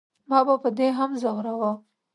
ما 0.29 0.39
به 0.47 0.53
په 0.63 0.69
دې 0.77 0.87
هم 0.97 1.11
زوراوه. 1.21 1.71